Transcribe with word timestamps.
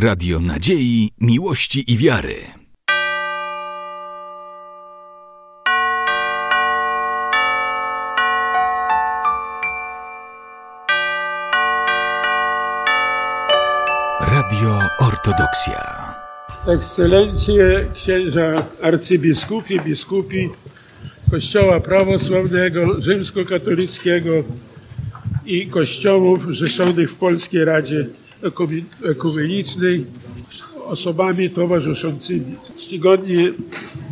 Radio 0.00 0.40
Nadziei, 0.40 1.10
Miłości 1.20 1.92
i 1.92 1.96
Wiary. 1.96 2.34
Radio 14.20 14.80
Ortodoksja. 14.98 16.14
Ekscelencje 16.68 17.86
księża 17.94 18.66
arcybiskupi, 18.82 19.80
biskupi 19.80 20.48
Kościoła 21.30 21.80
Prawosławnego, 21.80 23.00
Rzymskokatolickiego 23.00 24.30
i 25.46 25.66
kościołów 25.66 26.40
rzeszonych 26.50 27.10
w 27.10 27.14
Polskiej 27.14 27.64
Radzie 27.64 28.06
Ekumenicznej 29.10 30.04
osobami 30.84 31.50
towarzyszącymi. 31.50 32.54
Czcigodni 32.78 33.52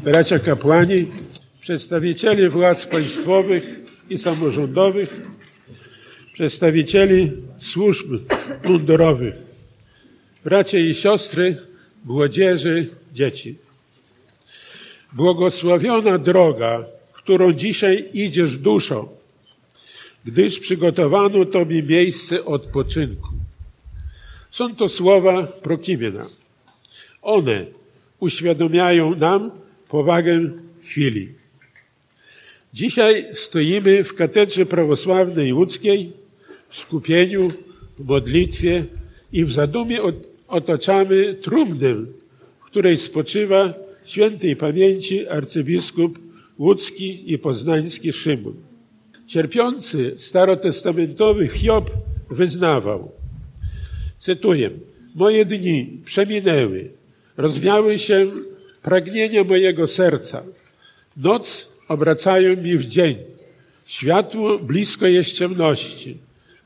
bracia 0.05 0.39
kapłani, 0.39 1.07
przedstawiciele 1.61 2.51
władz 2.51 2.87
państwowych 2.87 3.81
i 4.11 4.19
samorządowych, 4.19 5.21
przedstawicieli 6.33 7.33
służb 7.59 8.07
mundurowych, 8.65 9.35
bracia 10.45 10.79
i 10.79 10.95
siostry, 10.95 11.57
młodzieży, 12.05 12.89
dzieci. 13.13 13.55
Błogosławiona 15.13 16.19
droga, 16.19 16.85
którą 17.13 17.53
dzisiaj 17.53 18.09
idziesz 18.13 18.57
duszą, 18.57 19.09
gdyż 20.25 20.59
przygotowano 20.59 21.45
Tobie 21.45 21.83
miejsce 21.83 22.45
odpoczynku. 22.45 23.29
Są 24.51 24.75
to 24.75 24.89
słowa 24.89 25.43
Prokimiena. 25.43 26.25
One 27.23 27.67
uświadomiają 28.21 29.15
nam 29.15 29.51
powagę 29.89 30.51
chwili. 30.83 31.29
Dzisiaj 32.75 33.27
stoimy 33.35 34.05
w 34.05 34.15
katedrze 34.15 34.67
prawosławnej 34.67 35.53
łódzkiej, 35.53 36.13
w 36.69 36.77
skupieniu, 36.79 37.51
w 37.99 38.05
modlitwie 38.09 38.85
i 39.33 39.45
w 39.45 39.53
zadumie 39.53 40.01
otaczamy 40.49 41.35
trumnę, 41.35 41.95
w 42.61 42.65
której 42.65 42.99
spoczywa 42.99 43.75
świętej 44.05 44.57
pamięci 44.57 45.29
arcybiskup 45.29 46.19
łódzki 46.59 47.33
i 47.33 47.39
poznański 47.39 48.13
Szymon. 48.13 48.55
Cierpiący 49.27 50.15
starotestamentowy 50.19 51.49
Hiob 51.49 51.91
wyznawał, 52.31 53.13
cytuję, 54.19 54.71
moje 55.15 55.45
dni 55.45 56.01
przeminęły, 56.05 56.91
rozwiały 57.37 57.99
się 57.99 58.27
pragnienia 58.83 59.45
mojego 59.45 59.87
serca. 59.87 60.43
Noc 61.17 61.69
obracają 61.89 62.57
mi 62.57 62.77
w 62.77 62.85
dzień, 62.85 63.17
światło 63.87 64.59
blisko 64.59 65.07
jest 65.07 65.33
ciemności. 65.33 66.17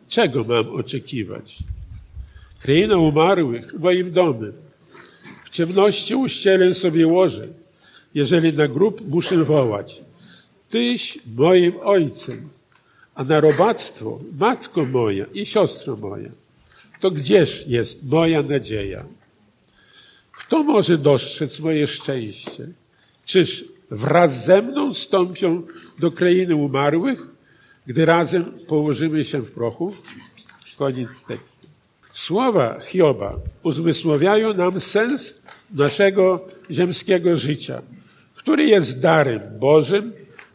Czego 0.08 0.44
mam 0.44 0.68
oczekiwać? 0.68 1.58
Kraina 2.60 2.96
umarłych 2.96 3.74
moim 3.78 4.12
domem. 4.12 4.52
W 5.44 5.50
ciemności 5.50 6.14
uścielę 6.14 6.74
sobie 6.74 7.06
łoże, 7.06 7.48
jeżeli 8.14 8.52
na 8.52 8.68
grób 8.68 9.08
muszę 9.08 9.44
wołać. 9.44 10.00
Tyś 10.70 11.18
moim 11.36 11.72
ojcem, 11.82 12.48
a 13.14 13.24
na 13.24 13.40
robactwo 13.40 14.18
matko 14.38 14.84
moja 14.84 15.26
i 15.34 15.46
siostro 15.46 15.96
moja. 15.96 16.30
To 17.00 17.10
gdzież 17.10 17.64
jest 17.66 18.04
moja 18.04 18.42
nadzieja? 18.42 19.04
Kto 20.32 20.62
może 20.62 20.98
dostrzec 20.98 21.60
moje 21.60 21.86
szczęście? 21.86 22.68
Czyż 23.24 23.64
wraz 23.90 24.44
ze 24.44 24.62
mną 24.62 24.94
stąpią 24.94 25.62
do 25.98 26.10
krainy 26.10 26.56
umarłych, 26.56 27.26
gdy 27.86 28.04
razem 28.04 28.44
położymy 28.66 29.24
się 29.24 29.40
w 29.40 29.50
prochu? 29.50 29.94
Koniec 30.76 31.08
tekstu. 31.28 31.68
Słowa 32.12 32.80
Hioba 32.80 33.36
uzmysłowiają 33.62 34.54
nam 34.54 34.80
sens 34.80 35.34
naszego 35.74 36.46
ziemskiego 36.70 37.36
życia, 37.36 37.82
który 38.34 38.64
jest 38.64 39.00
darem 39.00 39.40
Bożym, 39.58 40.12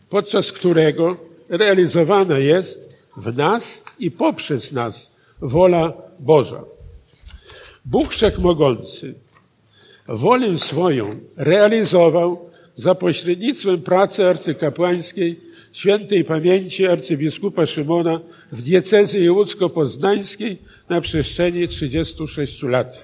podczas 0.10 0.52
którego 0.52 1.18
realizowana 1.50 2.38
jest 2.38 3.08
w 3.18 3.38
nas 3.38 3.82
i 4.00 4.12
poprzez 4.12 4.72
nas 4.72 5.12
wola 5.42 6.05
Boża. 6.20 6.64
Bóg 7.86 8.10
Wszechmogący 8.12 9.14
wolę 10.08 10.58
swoją 10.58 11.10
realizował 11.38 12.50
za 12.76 12.96
pośrednictwem 12.96 13.82
pracy 13.82 14.26
arcykapłańskiej 14.26 15.40
świętej 15.72 16.24
pamięci 16.24 16.88
arcybiskupa 16.88 17.66
Szymona 17.66 18.20
w 18.52 18.62
diecezji 18.62 19.30
łódzko-poznańskiej 19.30 20.58
na 20.90 21.02
przestrzeni 21.02 21.68
36 21.68 22.64
lat. 22.64 23.04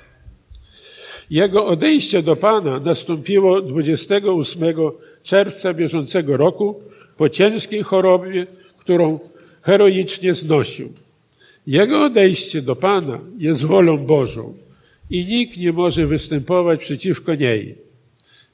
Jego 1.30 1.66
odejście 1.66 2.24
do 2.24 2.36
Pana 2.36 2.80
nastąpiło 2.80 3.62
28 3.62 4.76
czerwca 5.24 5.74
bieżącego 5.74 6.38
roku 6.38 6.82
po 7.18 7.30
ciężkiej 7.30 7.84
chorobie, 7.84 8.48
którą 8.78 9.20
heroicznie 9.62 10.34
znosił. 10.34 10.94
Jego 11.68 12.04
odejście 12.06 12.62
do 12.62 12.76
Pana 12.76 13.20
jest 13.38 13.66
wolą 13.66 14.06
Bożą 14.06 14.58
i 15.10 15.26
nikt 15.26 15.58
nie 15.58 15.72
może 15.72 16.08
występować 16.08 16.80
przeciwko 16.80 17.36
niej. 17.36 17.76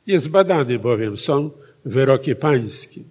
Niezbadane 0.08 0.80
bowiem 0.80 1.18
są 1.18 1.50
wyroki 1.86 2.36
pańskie. 2.36 3.02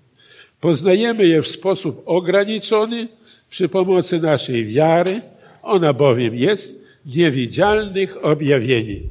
Poznajemy 0.60 1.26
je 1.26 1.42
w 1.42 1.48
sposób 1.48 2.02
ograniczony 2.06 3.08
przy 3.50 3.68
pomocy 3.68 4.20
naszej 4.20 4.66
wiary, 4.66 5.20
ona 5.62 5.92
bowiem 5.92 6.34
jest 6.34 6.74
niewidzialnych 7.06 8.24
objawieni. 8.24 9.02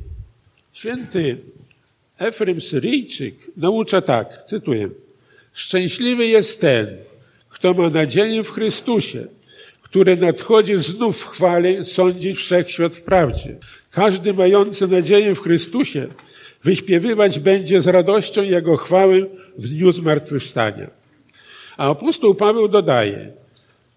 Święty 0.74 1.38
Efrem 2.18 2.62
Syryjczyk 2.62 3.36
naucza 3.58 4.02
tak, 4.02 4.44
cytuję, 4.48 4.90
Szczęśliwy 5.54 6.28
jest 6.28 6.62
ten, 6.62 6.88
kto 7.50 7.74
ma 7.74 7.90
nadzieję 7.90 8.44
w 8.44 8.52
Chrystusie, 8.52 9.28
który 9.86 10.18
nadchodzi 10.18 10.76
znów 10.80 11.18
w 11.18 11.28
chwale 11.28 11.86
sądzić 11.86 12.38
wszechświat 12.38 12.96
w 12.96 13.04
prawdzie. 13.04 13.58
Każdy 13.92 14.34
mający 14.34 14.88
nadzieję 14.88 15.36
w 15.36 15.42
Chrystusie 15.42 16.08
wyśpiewywać 16.64 17.40
będzie 17.40 17.82
z 17.82 17.88
radością 17.88 18.42
Jego 18.44 18.78
chwałę 18.78 19.26
w 19.58 19.68
dniu 19.70 19.92
zmartwychwstania. 19.92 20.90
A 21.78 21.90
apostoł 21.90 22.36
Paweł 22.36 22.68
dodaje, 22.68 23.32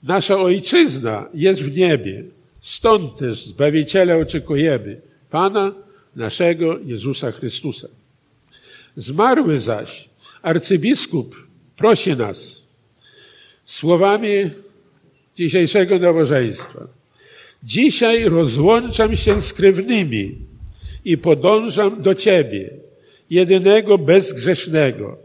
nasza 0.02 0.38
ojczyzna 0.38 1.26
jest 1.34 1.62
w 1.62 1.76
niebie, 1.76 2.24
stąd 2.60 3.16
też 3.16 3.46
Zbawiciela 3.46 4.16
oczekujemy, 4.16 5.00
Pana 5.30 5.74
naszego 6.16 6.78
Jezusa 6.78 7.32
Chrystusa. 7.32 7.88
Zmarły 8.96 9.58
zaś 9.58 10.08
arcybiskup 10.42 11.46
prosi 11.76 12.16
nas 12.16 12.62
słowami 13.64 14.50
dzisiejszego 15.38 15.98
nabożeństwa. 15.98 16.88
Dzisiaj 17.62 18.24
rozłączam 18.24 19.16
się 19.16 19.40
z 19.40 19.52
krewnymi 19.52 20.34
i 21.04 21.18
podążam 21.18 22.02
do 22.02 22.14
Ciebie, 22.14 22.70
jedynego 23.30 23.98
bezgrzesznego. 23.98 25.18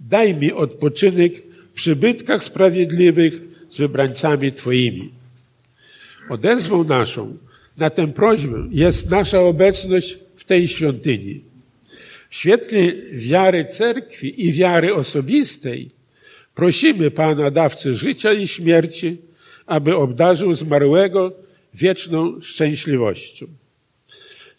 Daj 0.00 0.34
mi 0.34 0.52
odpoczynek 0.52 1.32
w 1.70 1.72
przybytkach 1.72 2.44
sprawiedliwych 2.44 3.40
z 3.68 3.76
wybrańcami 3.76 4.52
Twoimi. 4.52 5.10
Odezwą 6.28 6.84
naszą 6.84 7.36
na 7.76 7.90
tę 7.90 8.12
prośbę 8.12 8.68
jest 8.70 9.10
nasza 9.10 9.40
obecność 9.40 10.18
w 10.36 10.44
tej 10.44 10.68
świątyni. 10.68 11.40
W 12.30 12.34
świetle 12.36 12.80
wiary 13.12 13.64
cerkwi 13.64 14.46
i 14.46 14.52
wiary 14.52 14.94
osobistej 14.94 15.90
prosimy 16.54 17.10
Pana, 17.10 17.50
dawcy 17.50 17.94
życia 17.94 18.32
i 18.32 18.48
śmierci, 18.48 19.27
aby 19.68 19.96
obdarzył 19.96 20.54
zmarłego 20.54 21.32
wieczną 21.74 22.40
szczęśliwością. 22.40 23.46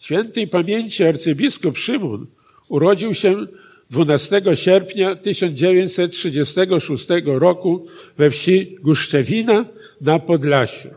Świętej 0.00 0.48
pamięci 0.48 1.04
arcybiskup 1.04 1.78
Szymon 1.78 2.26
urodził 2.68 3.14
się 3.14 3.46
12 3.90 4.42
sierpnia 4.54 5.16
1936 5.16 7.06
roku 7.24 7.84
we 8.18 8.30
wsi 8.30 8.76
Guszczewina 8.82 9.64
na 10.00 10.18
Podlasiu. 10.18 10.88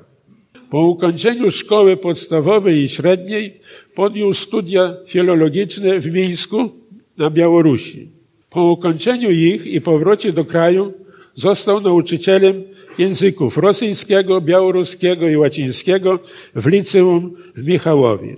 Po 0.69 0.88
ukończeniu 0.88 1.51
szkoły 1.51 1.98
podstawowej 1.98 2.83
i 2.83 2.89
średniej 2.89 3.59
podjął 3.95 4.33
studia 4.33 4.95
filologiczne 5.07 6.00
w 6.00 6.13
Mińsku 6.13 6.71
na 7.18 7.30
Białorusi. 7.30 8.09
Po 8.50 8.63
ukończeniu 8.63 9.31
ich 9.31 9.68
i 9.68 9.81
powrocie 9.81 10.33
do 10.33 10.45
kraju 10.45 10.94
został 11.36 11.81
nauczycielem 11.81 12.63
języków 13.00 13.57
rosyjskiego, 13.57 14.42
białoruskiego 14.42 15.30
i 15.30 15.38
łacińskiego 15.38 16.19
w 16.56 16.68
liceum 16.68 17.36
w 17.56 17.68
Michałowie. 17.68 18.36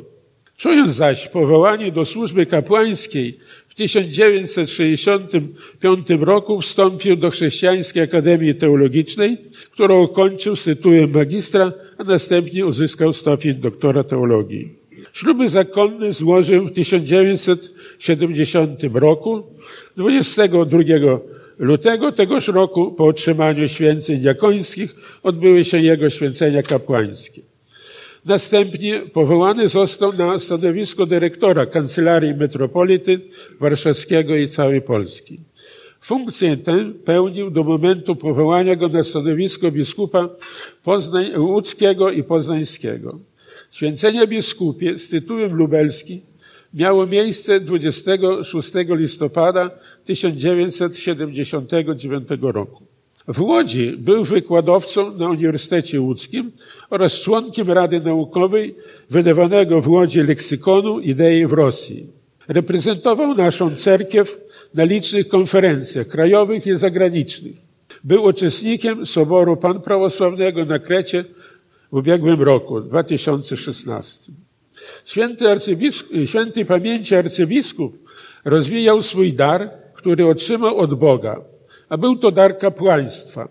Czując 0.58 0.92
zaś 0.92 1.28
powołanie 1.28 1.92
do 1.92 2.06
służby 2.06 2.46
kapłańskiej 2.46 3.40
w 3.70 3.76
1965 3.76 6.08
roku 6.20 6.62
wstąpił 6.62 7.16
do 7.16 7.30
Chrześcijańskiej 7.30 8.04
Akademii 8.04 8.56
Teologicznej, 8.56 9.38
którą 9.72 10.04
ukończył 10.04 10.56
z 10.56 10.64
tytułem 10.64 11.12
magistra, 11.12 11.74
a 11.98 12.04
następnie 12.04 12.66
uzyskał 12.66 13.14
stopień 13.14 13.54
doktora 13.54 14.04
teologii. 14.04 14.86
Śluby 15.14 15.50
zakonne 15.50 16.12
złożył 16.12 16.68
w 16.68 16.74
1970 16.74 18.80
roku, 18.94 19.44
22 19.98 20.80
lutego 21.58 22.12
tegoż 22.12 22.48
roku 22.48 22.92
po 22.92 23.06
otrzymaniu 23.06 23.68
święceń 23.68 24.22
jakońskich 24.22 24.96
odbyły 25.24 25.66
się 25.66 25.82
jego 25.82 26.10
święcenia 26.10 26.64
kapłańskie. 26.64 27.42
Następnie 28.26 29.00
powołany 29.14 29.68
został 29.68 30.14
na 30.14 30.40
stanowisko 30.40 31.06
dyrektora 31.06 31.66
Kancelarii 31.66 32.34
Metropolity 32.34 33.22
Warszawskiego 33.60 34.36
i 34.36 34.48
całej 34.48 34.82
Polski. 34.82 35.40
Funkcję 36.02 36.58
tę 36.58 36.92
pełnił 37.06 37.52
do 37.52 37.64
momentu 37.64 38.16
powołania 38.16 38.76
go 38.76 38.88
na 38.88 39.04
stanowisko 39.04 39.72
biskupa 39.72 40.30
Poznań, 40.84 41.38
łódzkiego 41.38 42.12
i 42.12 42.24
poznańskiego. 42.24 43.20
Święcenie 43.72 44.28
biskupie 44.28 44.98
z 45.00 45.10
tytułem 45.10 45.54
lubelskim 45.54 46.22
miało 46.76 47.06
miejsce 47.06 47.60
26 47.60 48.72
listopada 48.90 49.70
1979 50.06 52.28
roku. 52.42 52.84
W 53.28 53.42
Łodzi 53.42 53.98
był 53.98 54.24
wykładowcą 54.24 55.18
na 55.18 55.30
Uniwersytecie 55.30 56.02
Łódzkim 56.02 56.52
oraz 56.90 57.22
członkiem 57.22 57.72
Rady 57.72 58.00
Naukowej 58.00 58.76
wydawanego 59.10 59.82
w 59.82 59.88
Łodzi 59.88 60.22
leksykonu 60.22 61.00
idei 61.00 61.46
w 61.46 61.54
Rosji. 61.54 62.08
Reprezentował 62.48 63.36
naszą 63.36 63.76
cerkiew 63.76 64.38
na 64.74 64.84
licznych 64.84 65.28
konferencjach 65.28 66.08
krajowych 66.08 66.68
i 66.68 66.78
zagranicznych. 66.78 67.56
Był 68.04 68.24
uczestnikiem 68.24 69.06
Soboru 69.06 69.58
Pan 69.58 69.82
Prawosławnego 69.82 70.66
na 70.66 70.80
Krecie 70.80 71.26
w 71.92 71.96
ubiegłym 71.96 72.42
roku, 72.42 72.82
2016. 72.82 74.32
Święty, 75.06 75.50
arcybiskup, 75.52 76.12
święty 76.26 76.66
pamięci 76.66 77.16
arcybiskup 77.16 78.10
rozwijał 78.46 79.02
swój 79.02 79.34
dar, 79.34 79.70
który 79.94 80.28
otrzymał 80.28 80.78
od 80.78 80.94
Boga 80.94 81.42
a 81.90 81.98
był 81.98 82.16
to 82.16 82.32
dar 82.32 82.58
kapłaństwa. 82.58 83.50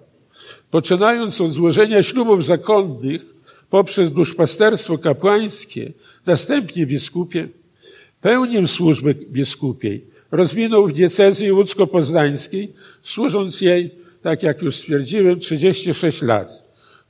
Poczynając 0.71 1.41
od 1.41 1.53
złożenia 1.53 2.03
ślubów 2.03 2.45
zakonnych 2.45 3.23
poprzez 3.71 4.13
duszpasterstwo 4.13 4.99
kapłańskie, 4.99 5.93
następnie 6.27 6.87
biskupie, 6.87 7.49
pełnił 8.21 8.67
służbę 8.67 9.15
biskupiej. 9.15 10.05
Rozwinął 10.31 10.89
w 10.89 10.93
diecezji 10.93 11.53
łódzko-poznańskiej, 11.53 12.73
służąc 13.03 13.61
jej, 13.61 13.91
tak 14.23 14.43
jak 14.43 14.63
już 14.63 14.77
stwierdziłem, 14.77 15.41
36 15.41 16.23
lat. 16.23 16.65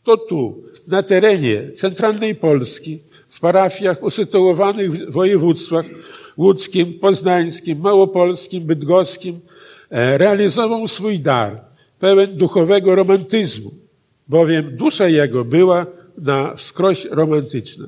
To 0.04 0.16
tu, 0.16 0.62
na 0.86 1.02
terenie 1.02 1.72
centralnej 1.74 2.34
Polski, 2.34 3.00
w 3.28 3.40
parafiach 3.40 4.02
usytuowanych 4.02 4.92
w 4.92 5.12
województwach 5.12 5.86
łódzkim, 6.36 6.98
poznańskim, 6.98 7.80
małopolskim, 7.80 8.64
bydgoskim, 8.64 9.40
E, 9.94 10.18
realizował 10.18 10.88
swój 10.88 11.20
dar, 11.20 11.60
pełen 11.98 12.36
duchowego 12.36 12.94
romantyzmu, 12.94 13.70
bowiem 14.28 14.76
dusza 14.76 15.08
jego 15.08 15.44
była 15.44 15.86
na 16.18 16.54
wskroś 16.56 17.04
romantyczna. 17.04 17.86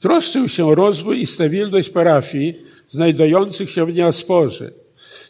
Troszczył 0.00 0.48
się 0.48 0.74
rozwój 0.74 1.20
i 1.20 1.26
stabilność 1.26 1.90
parafii 1.90 2.54
znajdujących 2.88 3.70
się 3.70 3.86
w 3.86 3.92
diasporze. 3.92 4.70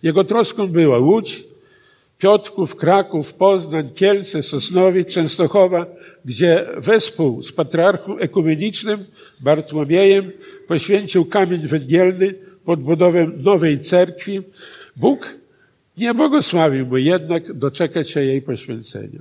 Jego 0.03 0.25
troską 0.25 0.69
była 0.69 0.99
Łódź, 0.99 1.45
Piotrków, 2.23 2.77
Kraków, 2.77 3.35
Poznań, 3.35 3.91
Kielce, 3.95 4.43
Sosnowiec, 4.43 5.09
Częstochowa, 5.09 5.87
gdzie 6.25 6.67
wespół 6.77 7.43
z 7.43 7.53
patriarchą 7.53 8.19
ekumenicznym 8.19 9.05
Bartłomiejem 9.41 10.31
poświęcił 10.69 11.25
kamień 11.25 11.61
węgielny 11.61 12.35
pod 12.65 12.81
budowę 12.81 13.31
nowej 13.37 13.81
cerkwi. 13.81 14.41
Bóg 14.97 15.37
nie 15.97 16.15
błogosławił 16.15 16.87
mu 16.87 16.97
jednak 16.97 17.53
doczekać 17.53 18.11
się 18.11 18.21
jej 18.21 18.43
poświęcenia. 18.43 19.21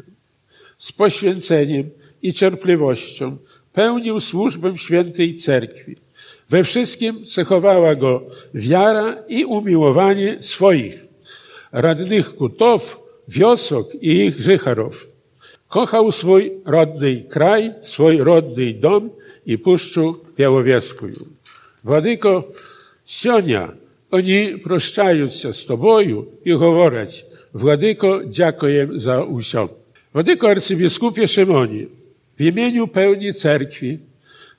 Z 0.78 0.92
poświęceniem 0.92 1.90
i 2.22 2.34
cierpliwością 2.34 3.38
pełnił 3.74 4.20
służbę 4.20 4.78
świętej 4.78 5.36
cerkwi. 5.36 5.96
We 6.50 6.64
wszystkim 6.64 7.26
cechowała 7.26 7.96
go 7.96 8.24
wiara 8.54 9.24
i 9.28 9.46
umiłowanie 9.46 10.38
swoich, 10.40 11.11
radnych 11.73 12.37
kutów, 12.37 13.01
wiosok 13.29 13.95
i 13.95 14.11
ich 14.11 14.41
życharów. 14.43 15.09
Kochał 15.69 16.13
swój 16.13 16.53
rodny 16.65 17.25
kraj, 17.29 17.75
swój 17.83 18.19
rodny 18.19 18.75
dom 18.75 19.11
i 19.47 19.59
puszczu 19.59 20.21
Białowieską. 20.37 21.07
Władyko 21.85 22.45
Sionia 23.05 23.73
oni 24.11 24.59
proszczając 24.59 25.35
się 25.35 25.53
z 25.55 25.67
Tobою 25.67 26.27
i 26.45 26.53
говорять, 26.53 27.27
Władyko, 27.55 28.21
dziękuję 28.27 28.89
za 28.95 29.25
usią. 29.25 29.69
Władyko 30.13 30.49
arcybiskupie 30.49 31.29
Szymonie, 31.29 31.87
w 32.37 32.41
imieniu 32.41 32.89
pełni 32.89 33.35
cerkwi, 33.35 33.99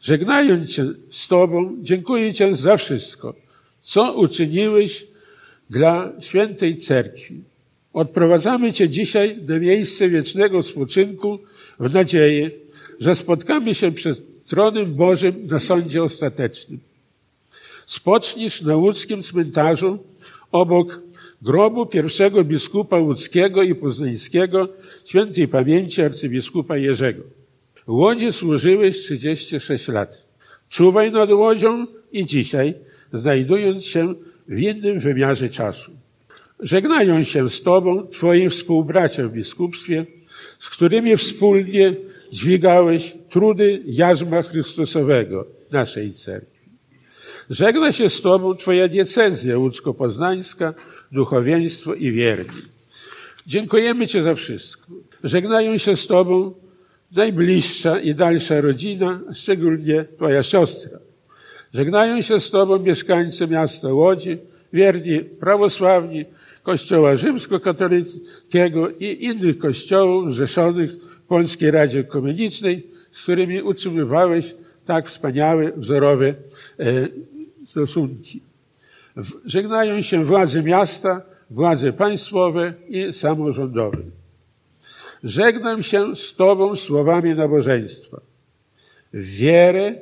żegnając 0.02 0.72
się 0.72 0.94
z 1.10 1.28
Tobą, 1.28 1.78
dziękuję 1.82 2.34
Ci 2.34 2.44
za 2.56 2.78
wszystko, 2.78 3.34
co 3.82 4.14
uczyniłeś 4.14 5.08
dla 5.73 6.13
świętej 6.21 6.77
cerkwi. 6.77 7.41
Odprowadzamy 7.93 8.73
Cię 8.73 8.89
dzisiaj 8.89 9.37
do 9.37 9.61
miejsca 9.61 10.09
wiecznego 10.09 10.63
spoczynku 10.63 11.39
w 11.81 11.95
nadziei, 11.95 12.51
że 13.01 13.15
spotkamy 13.15 13.75
się 13.75 13.93
przed 13.93 14.47
tronem 14.47 14.95
Bożym 14.95 15.35
na 15.51 15.59
sądzie 15.59 16.03
ostatecznym. 16.03 16.81
Spocznisz 17.87 18.63
na 18.63 18.77
łódzkim 18.77 19.23
cmentarzu 19.23 19.99
obok 20.53 21.01
grobu 21.43 21.87
pierwszego 21.87 22.45
biskupa 22.45 22.99
łódzkiego 22.99 23.63
i 23.63 23.75
poznańskiego, 23.75 24.69
świętej 25.05 25.49
pamięci 25.49 26.03
arcybiskupa 26.03 26.77
Jerzego. 26.77 27.23
W 27.87 27.93
Łodzi 27.93 28.33
służyłeś 28.33 28.99
36 28.99 29.89
lat. 29.89 30.27
Czuwaj 30.69 31.13
nad 31.13 31.31
Łodzią 31.31 31.87
i 32.13 32.27
dzisiaj, 32.27 32.75
znajdując 33.13 33.85
się 33.85 34.15
w 34.49 34.59
innym 34.59 35.01
wymiarze 35.01 35.49
czasu. 35.49 35.93
Żegnają 36.61 37.25
się 37.25 37.49
z 37.49 37.63
Tobą 37.63 38.07
Twoi 38.07 38.51
współbracia 38.51 39.29
w 39.29 39.33
biskupstwie, 39.33 40.07
z 40.59 40.71
którymi 40.71 41.17
wspólnie 41.17 41.95
dźwigałeś 42.33 43.15
trudy 43.31 43.83
jarzma 43.87 44.43
Chrystusowego, 44.43 45.47
naszej 45.71 46.15
cerkwi. 46.15 46.53
Żegna 47.51 47.93
się 47.93 48.09
z 48.09 48.21
Tobą 48.21 48.55
Twoja 48.55 48.89
diecezja 48.89 49.59
łódzko-poznańska, 49.59 50.75
duchowieństwo 51.13 51.95
i 51.95 52.13
wierni. 52.13 52.63
Dziękujemy 53.47 54.07
Ci 54.07 54.23
za 54.23 54.35
wszystko. 54.35 54.87
Żegnają 55.25 55.79
się 55.79 55.97
z 55.97 56.07
Tobą 56.07 56.55
najbliższa 57.17 58.01
i 58.01 58.15
dalsza 58.15 58.61
rodzina, 58.61 59.21
szczególnie 59.35 60.05
Twoja 60.17 60.43
siostra. 60.43 60.99
Żegnają 61.75 62.23
się 62.23 62.41
z 62.41 62.51
Tobą 62.51 62.79
mieszkańcy 62.79 63.49
miasta 63.49 63.93
Łodzi, 63.93 64.39
wierni 64.73 65.21
prawosławni, 65.21 66.25
Kościoła 66.63 67.17
Rzymskokatolickiego 67.17 68.91
i 68.91 69.25
innych 69.25 69.59
kościołów 69.59 70.35
zrzeszonych 70.35 70.93
w 70.93 71.27
Polskiej 71.27 71.71
Radzie 71.71 72.05
Komunicznej, 72.05 72.87
z 73.13 73.23
którymi 73.23 73.63
utrzymywałeś 73.63 74.55
tak 74.87 75.09
wspaniałe, 75.09 75.73
wzorowe 75.77 76.29
e, 76.29 76.35
stosunki. 77.65 78.43
Żegnają 79.45 80.01
się 80.01 80.25
władze 80.25 80.63
miasta, 80.63 81.23
władze 81.51 81.93
państwowe 81.93 82.75
i 82.89 83.13
samorządowe. 83.13 83.99
Żegnam 85.25 85.83
się 85.83 86.17
z 86.17 86.35
Tobą 86.35 86.77
słowami 86.77 87.35
nabożeństwa. 87.35 88.21
Wierę 89.13 89.95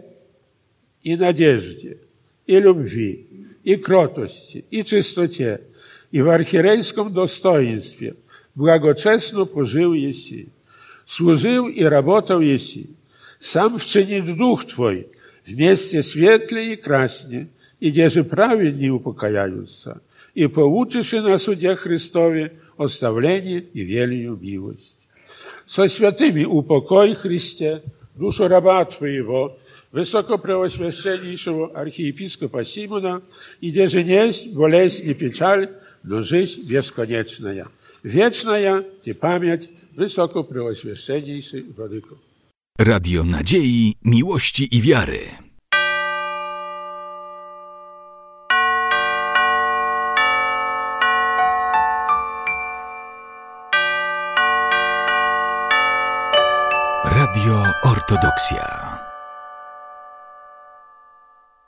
и 1.03 1.17
надежде, 1.17 1.99
и 2.47 2.59
любви, 2.59 3.27
и 3.65 3.77
кротости, 3.77 4.65
и 4.71 4.85
чистоте, 4.85 5.63
и 6.11 6.21
в 6.21 6.29
архирейском 6.29 7.13
достоинстве 7.13 8.17
благочестно 8.55 9.45
пожил 9.45 9.93
еси, 9.93 10.49
служил 11.05 11.69
и 11.69 11.83
работал 11.83 12.41
еси, 12.41 12.91
сам 13.39 13.79
вчинит 13.79 14.37
дух 14.37 14.67
твой, 14.67 15.09
вместе 15.47 16.03
светлее 16.03 16.75
и 16.75 16.77
краснее, 16.77 17.49
и 17.79 17.91
где 17.91 18.09
же 18.09 18.25
праведнее 18.25 18.93
упокаяются, 18.93 20.03
и 20.35 20.47
получишь 20.47 21.15
и 21.15 21.21
на 21.21 21.39
суде 21.39 21.75
Христове 21.75 22.53
оставление 22.77 23.61
и 23.61 23.81
велию 23.81 24.39
милость. 24.41 24.97
Со 25.67 25.87
святыми 25.87 26.45
упокой 26.45 27.15
Христе, 27.15 27.83
душу 28.15 28.49
раба 28.49 28.85
Твоего, 28.85 29.59
высокопреосвященнейшего 29.92 31.72
архиепископа 31.74 32.64
Симона, 32.64 33.22
и 33.62 33.72
где 33.72 33.88
же 33.88 34.02
есть 34.02 34.54
болезнь 34.54 35.10
и 35.10 35.14
печаль, 35.14 35.70
но 36.04 36.22
жизнь 36.22 36.68
бесконечная. 36.68 37.68
Wieczna 38.04 38.84
Ci 39.04 39.16
pamięć 39.16 39.70
Wysokopреосвященнейший 39.98 41.64
Wladyko. 41.64 42.16
Radio 42.80 43.24
Nadziei, 43.24 43.96
Miłości 44.04 44.76
i 44.76 44.82
Wiary. 44.82 45.46
Radio 57.06 57.64
Ortodoksja. 57.84 58.89